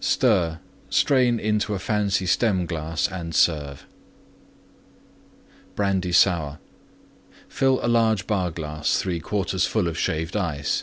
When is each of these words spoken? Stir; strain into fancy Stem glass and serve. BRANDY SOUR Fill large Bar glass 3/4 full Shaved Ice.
Stir; 0.00 0.58
strain 0.90 1.38
into 1.38 1.78
fancy 1.78 2.26
Stem 2.26 2.66
glass 2.66 3.06
and 3.06 3.32
serve. 3.32 3.86
BRANDY 5.76 6.10
SOUR 6.10 6.58
Fill 7.48 7.76
large 7.76 8.26
Bar 8.26 8.50
glass 8.50 9.00
3/4 9.00 9.68
full 9.68 9.92
Shaved 9.92 10.36
Ice. 10.36 10.82